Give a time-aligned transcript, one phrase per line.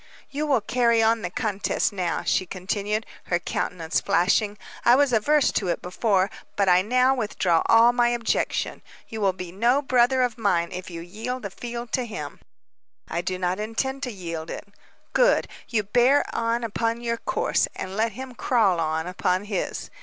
[0.31, 4.57] "You will carry on the contest now," she continued, her countenance flashing.
[4.83, 8.81] "I was averse to it before, but I now withdraw all my objection.
[9.09, 12.39] You will be no brother of mine if you yield the field to him."
[13.09, 14.67] "I do not intend to yield it."
[15.13, 15.47] "Good.
[15.69, 19.91] You bear on upon your course, and let him crawl on upon his.